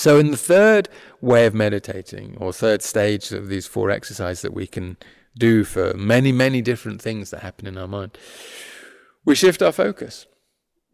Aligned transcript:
So, 0.00 0.18
in 0.18 0.30
the 0.30 0.38
third 0.38 0.88
way 1.20 1.44
of 1.44 1.52
meditating, 1.52 2.38
or 2.40 2.54
third 2.54 2.80
stage 2.80 3.32
of 3.32 3.48
these 3.48 3.66
four 3.66 3.90
exercises 3.90 4.40
that 4.40 4.54
we 4.54 4.66
can 4.66 4.96
do 5.36 5.62
for 5.62 5.92
many, 5.92 6.32
many 6.32 6.62
different 6.62 7.02
things 7.02 7.28
that 7.28 7.40
happen 7.40 7.66
in 7.66 7.76
our 7.76 7.86
mind, 7.86 8.16
we 9.26 9.34
shift 9.34 9.60
our 9.60 9.72
focus 9.72 10.24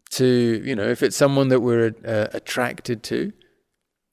to, 0.09 0.61
you 0.61 0.75
know, 0.75 0.89
if 0.89 1.01
it's 1.01 1.15
someone 1.15 1.47
that 1.47 1.61
we're 1.61 1.95
uh, 2.05 2.27
attracted 2.33 3.01
to, 3.03 3.31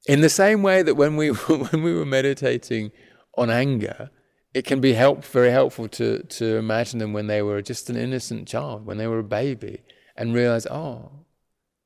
in 0.07 0.21
the 0.21 0.29
same 0.29 0.63
way 0.63 0.81
that 0.85 0.95
when 0.95 1.17
we 1.17 1.29
when 1.71 1.83
we 1.83 1.93
were 1.93 2.07
meditating 2.07 2.93
on 3.37 3.51
anger, 3.51 4.11
it 4.55 4.65
can 4.65 4.81
be 4.81 4.93
help 4.93 5.25
very 5.25 5.51
helpful 5.51 5.89
to 5.89 6.23
to 6.23 6.57
imagine 6.57 7.01
them 7.01 7.13
when 7.13 7.27
they 7.27 7.43
were 7.43 7.61
just 7.61 7.91
an 7.91 7.97
innocent 7.97 8.47
child, 8.47 8.87
when 8.87 8.99
they 8.99 9.09
were 9.09 9.19
a 9.19 9.25
baby, 9.25 9.83
and 10.17 10.35
realize, 10.35 10.69
oh, 10.69 11.24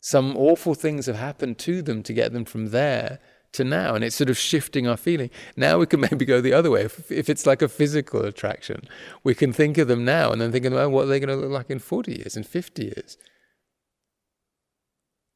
some 0.01 0.37
awful 0.37 0.75
things 0.75 1.07
have 1.07 1.17
happened 1.17 1.59
to 1.59 1.83
them 1.83 2.03
to 2.05 2.13
get 2.13 2.33
them 2.33 2.45
from 2.45 2.71
there 2.71 3.19
to 3.53 3.65
now, 3.65 3.95
and 3.95 4.05
it's 4.05 4.17
sort 4.17 4.31
of 4.31 4.39
shifting 4.39 4.87
our 4.87 4.97
feeling. 4.97 5.31
Now 5.57 5.79
we 5.79 5.87
can 5.87 6.01
maybe 6.11 6.25
go 6.25 6.41
the 6.41 6.53
other 6.53 6.71
way. 6.71 6.83
If, 6.83 7.11
if 7.11 7.29
it's 7.29 7.47
like 7.47 7.63
a 7.63 7.69
physical 7.69 8.25
attraction, 8.25 8.83
we 9.25 9.35
can 9.35 9.53
think 9.53 9.79
of 9.79 9.89
them 9.89 10.05
now 10.05 10.31
and 10.31 10.41
then 10.41 10.53
thinking 10.53 10.73
about 10.73 10.91
what 10.91 11.05
are 11.05 11.09
they 11.09 11.21
going 11.21 11.29
to 11.29 11.37
look 11.37 11.51
like 11.51 11.71
in 11.71 11.79
40 11.79 12.13
years, 12.13 12.37
in 12.37 12.45
50 12.45 12.85
years. 12.85 13.17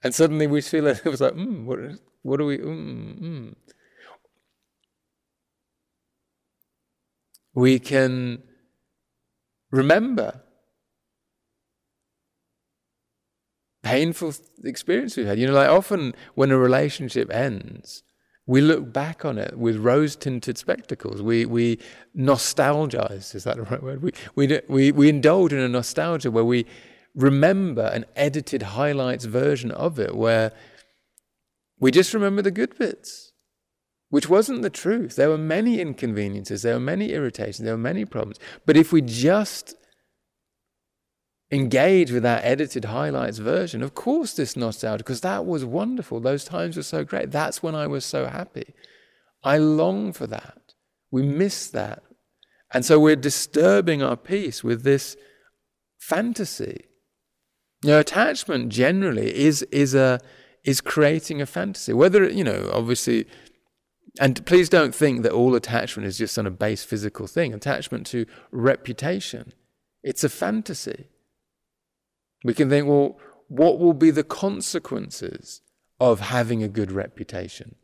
And 0.03 0.15
suddenly 0.15 0.47
we 0.47 0.61
feel 0.61 0.87
it 0.89 1.05
was 1.05 1.21
like, 1.21 1.35
mm, 1.35 1.65
what, 1.65 1.79
what 2.23 2.39
do 2.39 2.47
we, 2.47 2.59
mm, 2.59 3.23
mm. 3.23 3.55
We 7.55 7.79
can 7.79 8.43
remember 9.71 10.41
painful 13.97 14.31
experience 14.65 15.17
we've 15.17 15.31
had. 15.31 15.39
You 15.39 15.47
know, 15.49 15.59
like 15.63 15.69
often 15.81 16.15
when 16.35 16.51
a 16.51 16.59
relationship 16.69 17.29
ends, 17.49 18.03
we 18.47 18.61
look 18.61 18.93
back 18.93 19.25
on 19.25 19.39
it 19.39 19.53
with 19.65 19.77
rose-tinted 19.77 20.57
spectacles. 20.59 21.19
We 21.23 21.47
we 21.47 21.79
nostalgize. 22.17 23.35
Is 23.35 23.45
that 23.45 23.57
the 23.57 23.63
right 23.63 23.83
word? 23.83 24.03
We 24.03 24.11
we 24.39 24.61
we 24.69 24.93
we 25.01 25.09
indulge 25.09 25.53
in 25.53 25.61
a 25.61 25.69
nostalgia 25.69 26.31
where 26.31 26.51
we 26.55 26.67
remember 27.15 27.87
an 27.99 28.05
edited 28.17 28.63
highlights 28.79 29.27
version 29.27 29.71
of 29.71 29.99
it, 29.99 30.13
where 30.25 30.53
we 31.79 31.91
just 31.91 32.15
remember 32.15 32.43
the 32.43 32.51
good 32.61 32.77
bits, 32.79 33.33
which 34.09 34.29
wasn't 34.29 34.63
the 34.63 34.71
truth. 34.71 35.17
There 35.17 35.29
were 35.29 35.45
many 35.57 35.81
inconveniences. 35.81 36.63
There 36.63 36.75
were 36.75 36.87
many 36.95 37.13
irritations. 37.13 37.65
There 37.65 37.75
were 37.75 37.89
many 37.93 38.05
problems. 38.05 38.39
But 38.67 38.77
if 38.77 38.93
we 38.93 39.03
just 39.03 39.75
engage 41.53 42.11
with 42.11 42.23
that 42.23 42.45
edited 42.45 42.87
highlights 42.87 43.39
version. 43.39 43.83
Of 43.83 43.95
course, 43.95 44.33
this 44.33 44.57
nostalgia, 44.57 45.05
because 45.05 45.21
that 45.21 45.45
was 45.45 45.65
wonderful. 45.65 46.19
Those 46.19 46.45
times 46.45 46.77
were 46.77 46.83
so 46.83 47.05
great. 47.05 47.31
That's 47.31 47.63
when 47.63 47.75
I 47.75 47.87
was 47.87 48.07
so 48.07 48.27
happy. 48.27 48.75
I 49.45 49.59
long 49.59 50.15
for 50.15 50.27
that. 50.29 50.75
We 51.11 51.23
miss 51.23 51.69
that. 51.69 52.03
And 52.73 52.87
so 52.87 52.99
we're 52.99 53.17
disturbing 53.17 54.03
our 54.03 54.17
peace 54.17 54.65
with 54.65 54.83
this 54.83 55.15
fantasy. 55.99 56.87
You 57.85 57.91
know, 57.91 58.01
attachment 58.01 58.71
generally 58.71 59.35
is, 59.35 59.63
is, 59.65 59.95
a, 59.95 60.21
is 60.65 60.81
creating 60.81 61.43
a 61.43 61.47
fantasy. 61.47 61.93
Whether, 61.93 62.31
you 62.31 62.45
know, 62.45 62.71
obviously, 62.73 63.27
and 64.19 64.45
please 64.47 64.71
don't 64.71 64.95
think 64.95 65.23
that 65.23 65.33
all 65.33 65.55
attachment 65.55 66.07
is 66.07 66.17
just 66.17 66.39
on 66.39 66.47
a 66.47 66.51
base 66.51 66.83
physical 66.83 67.27
thing. 67.27 67.53
Attachment 67.53 68.07
to 68.07 68.25
reputation, 68.51 69.53
it's 70.03 70.25
a 70.25 70.31
fantasy. 70.31 71.09
We 72.45 72.55
can 72.55 72.69
think, 72.69 72.87
well, 72.87 73.19
what 73.49 73.79
will 73.79 73.95
be 73.95 74.11
the 74.11 74.25
consequences 74.25 75.61
of 76.01 76.21
having 76.21 76.63
a 76.63 76.69
good 76.69 76.91
reputation? 76.93 77.77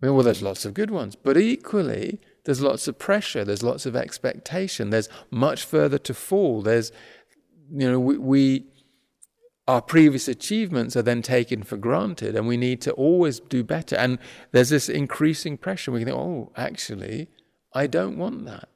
well, 0.00 0.24
there's 0.24 0.42
lots 0.42 0.64
of 0.64 0.74
good 0.74 0.90
ones, 0.90 1.14
but 1.14 1.36
equally, 1.36 2.18
there's 2.44 2.60
lots 2.60 2.88
of 2.88 2.98
pressure, 2.98 3.44
there's 3.44 3.62
lots 3.62 3.86
of 3.86 3.94
expectation, 3.94 4.90
there's 4.90 5.08
much 5.30 5.64
further 5.64 5.98
to 5.98 6.12
fall. 6.12 6.60
There's, 6.60 6.90
you 7.70 7.88
know, 7.88 8.00
we, 8.00 8.18
we 8.18 8.66
our 9.68 9.80
previous 9.80 10.26
achievements 10.26 10.96
are 10.96 11.02
then 11.02 11.22
taken 11.22 11.62
for 11.62 11.76
granted, 11.76 12.34
and 12.34 12.48
we 12.48 12.56
need 12.56 12.80
to 12.82 12.92
always 12.92 13.38
do 13.38 13.62
better. 13.62 13.94
And 13.94 14.18
there's 14.50 14.70
this 14.70 14.88
increasing 14.88 15.56
pressure. 15.56 15.92
We 15.92 16.00
can 16.00 16.08
think, 16.08 16.18
oh, 16.18 16.52
actually, 16.56 17.28
I 17.72 17.86
don't 17.86 18.18
want 18.18 18.44
that. 18.46 18.68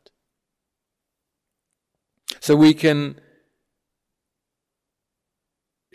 So 2.41 2.55
we 2.55 2.73
can 2.73 3.21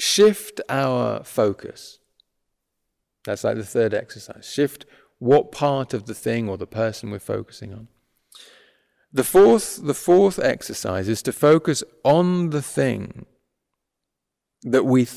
shift 0.02 0.60
our 0.68 1.24
focus. 1.24 2.00
That's 3.26 3.44
like 3.44 3.58
the 3.58 3.64
third 3.64 3.94
exercise. 3.94 4.52
Shift 4.52 4.86
what 5.20 5.52
part 5.52 5.94
of 5.94 6.08
the 6.08 6.16
thing 6.16 6.50
or 6.50 6.58
the 6.58 6.66
person 6.66 7.12
we're 7.12 7.20
focusing 7.20 7.72
on. 7.72 7.88
The 9.14 9.24
fourth, 9.24 9.80
the 9.84 9.94
fourth 9.94 10.40
exercise 10.40 11.08
is 11.08 11.22
to 11.24 11.32
focus 11.32 11.84
on 12.04 12.50
the 12.50 12.62
thing 12.64 13.28
that 14.64 14.86
we, 14.86 15.08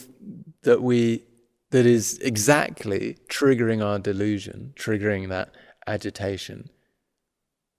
that 0.64 0.82
we, 0.82 1.24
that 1.70 1.86
is 1.86 2.18
exactly 2.18 3.16
triggering 3.28 3.82
our 3.82 3.98
delusion, 3.98 4.74
triggering 4.76 5.30
that 5.30 5.54
agitation, 5.86 6.68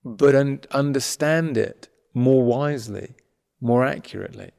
but 0.04 0.34
un- 0.34 0.62
understand 0.72 1.56
it 1.56 1.90
more 2.16 2.44
wisely, 2.44 3.16
more 3.62 3.86
accurately. 3.86 4.52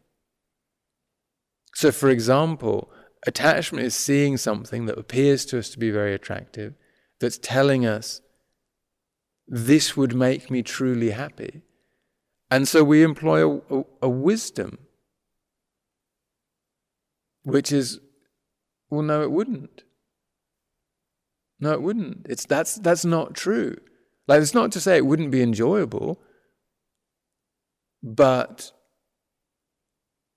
So, 1.77 1.93
for 1.93 2.09
example, 2.09 2.91
attachment 3.27 3.85
is 3.85 3.95
seeing 3.95 4.39
something 4.39 4.87
that 4.87 4.99
appears 4.99 5.45
to 5.45 5.59
us 5.59 5.69
to 5.69 5.79
be 5.79 5.91
very 5.91 6.15
attractive, 6.15 6.73
that's 7.21 7.37
telling 7.37 7.85
us, 7.85 8.23
this 9.47 9.95
would 9.95 10.15
make 10.15 10.51
me 10.51 10.63
truly 10.63 11.11
happy. 11.11 11.61
And 12.51 12.67
so 12.67 12.83
we 12.83 13.03
employ 13.03 13.47
a, 13.47 13.61
a, 13.81 13.85
a 14.05 14.09
wisdom, 14.09 14.79
which 17.43 17.71
is, 17.71 18.01
well, 18.89 19.03
no, 19.03 19.21
it 19.21 19.31
wouldn't. 19.31 19.83
No, 21.61 21.73
it 21.73 21.83
wouldn't. 21.83 22.25
It's, 22.27 22.47
that's, 22.47 22.77
that's 22.77 23.05
not 23.05 23.35
true. 23.35 23.77
Like, 24.27 24.41
it's 24.41 24.55
not 24.55 24.73
to 24.73 24.81
say 24.81 24.97
it 24.97 25.05
wouldn't 25.05 25.31
be 25.31 25.43
enjoyable, 25.43 26.23
but 28.03 28.73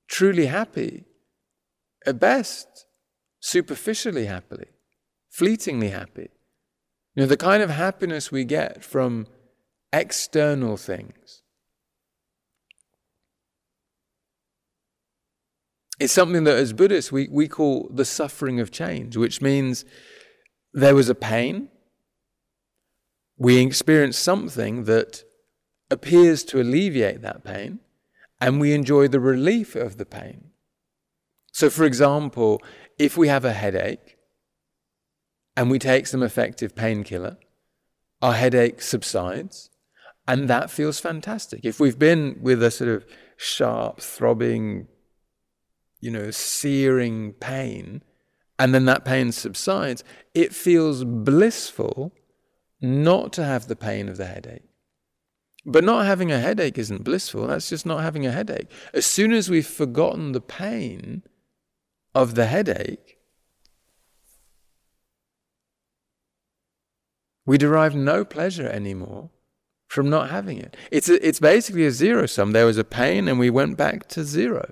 truly 0.09 0.47
happy 0.47 1.05
at 2.05 2.19
best, 2.19 2.85
superficially 3.39 4.25
happily, 4.25 4.67
fleetingly 5.29 5.89
happy. 5.89 6.29
You 7.15 7.23
know, 7.23 7.27
the 7.27 7.37
kind 7.37 7.61
of 7.61 7.69
happiness 7.69 8.31
we 8.31 8.45
get 8.45 8.83
from 8.83 9.27
external 9.91 10.77
things 10.77 11.41
is 15.99 16.11
something 16.11 16.45
that 16.45 16.57
as 16.57 16.73
Buddhists 16.73 17.11
we, 17.11 17.27
we 17.29 17.47
call 17.47 17.89
the 17.93 18.05
suffering 18.05 18.59
of 18.59 18.71
change, 18.71 19.17
which 19.17 19.41
means 19.41 19.83
there 20.73 20.95
was 20.95 21.09
a 21.09 21.15
pain, 21.15 21.69
we 23.37 23.57
experience 23.57 24.17
something 24.17 24.85
that 24.85 25.23
appears 25.91 26.43
to 26.45 26.61
alleviate 26.61 27.21
that 27.21 27.43
pain, 27.43 27.79
and 28.39 28.61
we 28.61 28.73
enjoy 28.73 29.07
the 29.07 29.19
relief 29.19 29.75
of 29.75 29.97
the 29.97 30.05
pain. 30.05 30.51
So, 31.51 31.69
for 31.69 31.83
example, 31.85 32.61
if 32.97 33.17
we 33.17 33.27
have 33.27 33.45
a 33.45 33.53
headache 33.53 34.17
and 35.55 35.69
we 35.69 35.79
take 35.79 36.07
some 36.07 36.23
effective 36.23 36.75
painkiller, 36.75 37.37
our 38.21 38.33
headache 38.33 38.81
subsides, 38.81 39.69
and 40.27 40.47
that 40.47 40.69
feels 40.69 40.99
fantastic. 40.99 41.61
If 41.63 41.79
we've 41.79 41.97
been 41.97 42.37
with 42.41 42.61
a 42.61 42.71
sort 42.71 42.89
of 42.89 43.05
sharp, 43.37 43.99
throbbing, 43.99 44.87
you 45.99 46.11
know, 46.11 46.31
searing 46.31 47.33
pain, 47.33 48.03
and 48.59 48.75
then 48.75 48.85
that 48.85 49.05
pain 49.05 49.31
subsides, 49.31 50.03
it 50.33 50.53
feels 50.53 51.03
blissful 51.03 52.11
not 52.81 53.33
to 53.33 53.43
have 53.43 53.67
the 53.67 53.75
pain 53.75 54.09
of 54.09 54.17
the 54.17 54.25
headache. 54.25 54.63
But 55.65 55.83
not 55.83 56.05
having 56.05 56.31
a 56.31 56.39
headache 56.39 56.77
isn't 56.77 57.03
blissful, 57.03 57.47
that's 57.47 57.69
just 57.69 57.85
not 57.85 58.03
having 58.03 58.25
a 58.25 58.31
headache. 58.31 58.69
As 58.93 59.05
soon 59.05 59.33
as 59.33 59.49
we've 59.49 59.67
forgotten 59.67 60.31
the 60.31 60.41
pain, 60.41 61.23
of 62.13 62.35
the 62.35 62.45
headache, 62.45 63.17
we 67.45 67.57
derive 67.57 67.95
no 67.95 68.23
pleasure 68.23 68.67
anymore 68.67 69.29
from 69.87 70.09
not 70.09 70.29
having 70.29 70.59
it. 70.59 70.77
It's, 70.91 71.09
a, 71.09 71.27
it's 71.27 71.39
basically 71.39 71.85
a 71.85 71.91
zero 71.91 72.25
sum. 72.25 72.51
There 72.51 72.65
was 72.65 72.77
a 72.77 72.83
pain 72.83 73.27
and 73.27 73.39
we 73.39 73.49
went 73.49 73.75
back 73.75 74.07
to 74.09 74.23
zero. 74.23 74.71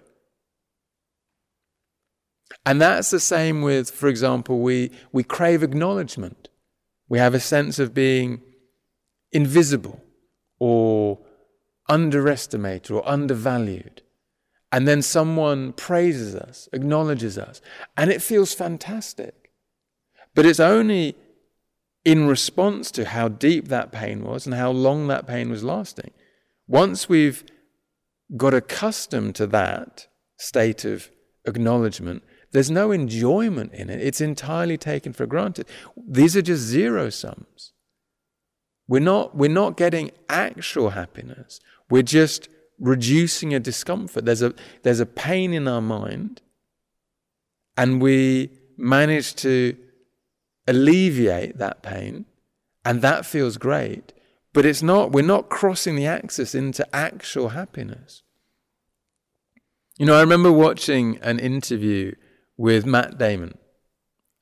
And 2.65 2.81
that's 2.81 3.09
the 3.09 3.19
same 3.19 3.61
with, 3.61 3.89
for 3.89 4.07
example, 4.07 4.59
we, 4.59 4.91
we 5.11 5.23
crave 5.23 5.63
acknowledgement. 5.63 6.49
We 7.09 7.17
have 7.17 7.33
a 7.33 7.39
sense 7.39 7.79
of 7.79 7.93
being 7.93 8.41
invisible 9.31 10.03
or 10.59 11.19
underestimated 11.89 12.91
or 12.91 13.07
undervalued. 13.07 14.01
And 14.71 14.87
then 14.87 15.01
someone 15.01 15.73
praises 15.73 16.35
us, 16.35 16.67
acknowledges 16.73 17.37
us, 17.37 17.61
and 17.95 18.11
it 18.11 18.21
feels 18.21 18.53
fantastic. 18.53 19.51
But 20.35 20.45
it's 20.45 20.59
only 20.59 21.15
in 22.03 22.27
response 22.27 22.91
to 22.91 23.05
how 23.05 23.27
deep 23.27 23.69
that 23.69 23.91
pain 23.91 24.23
was 24.23 24.45
and 24.45 24.55
how 24.55 24.71
long 24.71 25.07
that 25.07 25.27
pain 25.27 25.49
was 25.49 25.63
lasting. 25.63 26.11
Once 26.67 27.07
we've 27.07 27.43
got 28.35 28.53
accustomed 28.53 29.35
to 29.35 29.47
that 29.47 30.07
state 30.37 30.83
of 30.83 31.09
acknowledgement, 31.45 32.23
there's 32.51 32.71
no 32.71 32.91
enjoyment 32.91 33.73
in 33.73 33.89
it. 33.89 34.01
It's 34.01 34.21
entirely 34.21 34.77
taken 34.77 35.13
for 35.13 35.25
granted. 35.25 35.67
These 36.07 36.35
are 36.35 36.41
just 36.41 36.61
zero 36.61 37.09
sums. 37.09 37.73
We're 38.87 38.99
not, 38.99 39.35
we're 39.35 39.49
not 39.49 39.75
getting 39.75 40.11
actual 40.29 40.91
happiness. 40.91 41.59
We're 41.89 42.03
just 42.03 42.47
reducing 42.79 43.53
a 43.53 43.59
discomfort. 43.59 44.25
There's 44.25 44.41
a, 44.41 44.53
there's 44.83 44.99
a 44.99 45.05
pain 45.05 45.53
in 45.53 45.67
our 45.67 45.81
mind, 45.81 46.41
and 47.75 48.01
we 48.01 48.51
manage 48.77 49.35
to 49.35 49.75
alleviate 50.67 51.57
that 51.57 51.81
pain, 51.81 52.25
and 52.85 53.01
that 53.01 53.25
feels 53.25 53.57
great. 53.57 54.13
But 54.53 54.65
it's 54.65 54.81
not, 54.81 55.11
we're 55.11 55.23
not 55.23 55.49
crossing 55.49 55.95
the 55.95 56.07
axis 56.07 56.55
into 56.55 56.87
actual 56.95 57.49
happiness. 57.49 58.23
You 59.97 60.05
know, 60.05 60.15
I 60.15 60.21
remember 60.21 60.51
watching 60.51 61.17
an 61.21 61.39
interview 61.39 62.13
with 62.55 62.85
Matt 62.85 63.17
Damon. 63.17 63.57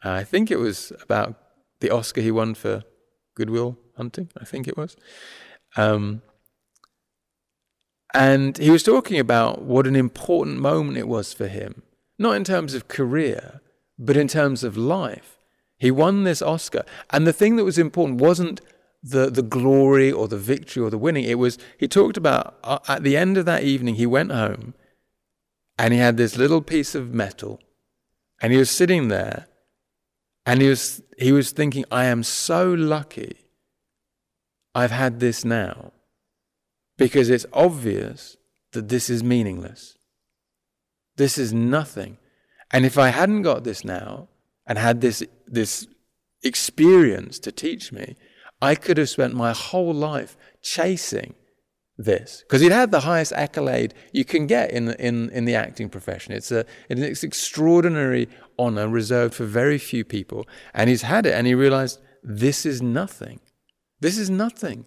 I 0.04 0.24
think 0.24 0.52
it 0.52 0.60
was 0.60 0.92
about 1.02 1.36
the 1.80 1.90
Oscar 1.90 2.22
he 2.22 2.32
won 2.32 2.54
for 2.56 2.84
Good 3.36 3.50
Will 3.50 3.78
Hunting, 3.98 4.30
I 4.40 4.46
think 4.46 4.68
it 4.68 4.78
was. 4.78 4.96
Um, 5.76 6.22
and 8.14 8.58
he 8.58 8.70
was 8.70 8.84
talking 8.84 9.20
about 9.20 9.64
what 9.64 9.88
an 9.88 9.96
important 9.96 10.60
moment 10.60 10.98
it 10.98 11.08
was 11.08 11.34
for 11.34 11.48
him, 11.48 11.82
not 12.18 12.36
in 12.36 12.44
terms 12.44 12.74
of 12.74 12.88
career, 12.88 13.62
but 13.98 14.18
in 14.18 14.28
terms 14.28 14.64
of 14.64 14.78
life. 14.78 15.38
He 15.78 15.92
won 15.92 16.24
this 16.24 16.42
Oscar. 16.42 16.86
And 17.10 17.28
the 17.28 17.34
thing 17.34 17.56
that 17.58 17.66
was 17.66 17.78
important 17.78 18.22
wasn't 18.22 18.62
the, 19.04 19.30
the 19.30 19.44
glory 19.44 20.12
or 20.12 20.28
the 20.28 20.38
victory 20.38 20.82
or 20.82 20.90
the 20.90 20.98
winning. 20.98 21.26
It 21.26 21.38
was, 21.38 21.58
he 21.78 21.88
talked 21.88 22.18
about 22.18 22.58
uh, 22.64 22.80
at 22.88 23.04
the 23.04 23.18
end 23.18 23.38
of 23.38 23.46
that 23.46 23.64
evening, 23.64 23.96
he 23.96 24.06
went 24.06 24.32
home 24.32 24.74
and 25.78 25.94
he 25.94 26.00
had 26.00 26.18
this 26.18 26.38
little 26.38 26.62
piece 26.62 26.96
of 26.96 27.14
metal 27.14 27.60
and 28.42 28.52
he 28.52 28.58
was 28.58 28.72
sitting 28.72 29.10
there 29.10 29.48
and 30.46 30.62
he 30.62 30.70
was, 30.70 31.02
he 31.18 31.32
was 31.32 31.52
thinking, 31.52 31.86
I 31.92 32.06
am 32.06 32.24
so 32.24 32.72
lucky 32.72 33.38
I've 34.74 34.92
had 34.92 35.20
this 35.20 35.46
now 35.46 35.92
because 36.98 37.30
it's 37.30 37.46
obvious 37.54 38.38
that 38.72 38.90
this 38.90 39.10
is 39.10 39.24
meaningless. 39.24 39.98
This 41.16 41.38
is 41.38 41.54
nothing. 41.54 42.18
And 42.72 42.86
if 42.86 42.98
I 42.98 43.10
hadn't 43.10 43.44
got 43.44 43.64
this 43.64 43.86
now 43.86 44.28
and 44.66 44.78
had 44.78 45.02
this, 45.02 45.24
this 45.48 45.88
experience 46.44 47.40
to 47.40 47.52
teach 47.52 47.92
me, 47.92 48.16
I 48.62 48.76
could 48.76 48.98
have 48.98 49.10
spent 49.10 49.34
my 49.34 49.54
whole 49.54 49.94
life 49.94 50.38
chasing 50.62 51.36
this 51.98 52.44
because 52.46 52.62
he'd 52.62 52.72
had 52.72 52.92
the 52.92 53.02
highest 53.02 53.32
accolade 53.34 53.94
you 54.12 54.26
can 54.26 54.48
get 54.48 54.72
in, 54.72 54.90
in, 54.94 55.30
in 55.30 55.46
the 55.46 55.56
acting 55.56 55.90
profession. 55.90 56.34
It's, 56.34 56.52
a, 56.52 56.66
it's 56.90 57.24
an 57.24 57.28
extraordinary 57.28 58.28
honor 58.60 58.88
reserved 58.90 59.34
for 59.34 59.46
very 59.46 59.78
few 59.78 60.04
people. 60.04 60.48
And 60.74 60.90
he's 60.90 61.04
had 61.04 61.26
it 61.26 61.34
and 61.34 61.48
he 61.48 61.56
realized 61.56 62.00
this 62.24 62.66
is 62.66 62.82
nothing. 62.82 63.40
This 64.00 64.18
is 64.18 64.30
nothing. 64.30 64.86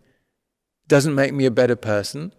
Doesn't 0.89 1.15
make 1.15 1.33
me 1.33 1.45
a 1.45 1.51
better 1.51 1.77
person, 1.77 2.33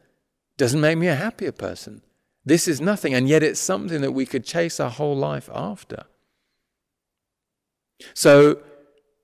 doesn't 0.58 0.82
make 0.82 0.98
me 0.98 1.08
a 1.08 1.16
happier 1.16 1.54
person. 1.54 2.02
This 2.44 2.68
is 2.68 2.82
nothing. 2.82 3.14
And 3.14 3.30
yet 3.30 3.44
it's 3.44 3.60
something 3.60 4.02
that 4.02 4.12
we 4.12 4.26
could 4.26 4.44
chase 4.44 4.80
our 4.80 4.90
whole 4.90 5.16
life 5.16 5.50
after. 5.54 6.04
So 8.14 8.62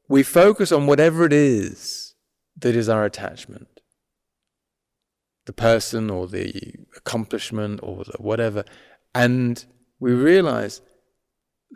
we 0.07 0.23
focus 0.23 0.71
on 0.71 0.85
whatever 0.85 1.25
it 1.25 1.33
is 1.33 2.15
that 2.57 2.75
is 2.75 2.87
our 2.87 3.03
attachment 3.03 3.67
the 5.45 5.53
person 5.53 6.09
or 6.09 6.27
the 6.27 6.73
accomplishment 6.97 7.79
or 7.83 8.03
the 8.03 8.17
whatever. 8.17 8.63
And 9.13 9.63
we 9.99 10.11
realize 10.11 10.81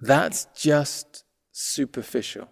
that's 0.02 0.48
just 0.56 1.24
superficial. 1.52 2.50